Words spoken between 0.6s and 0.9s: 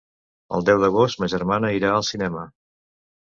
deu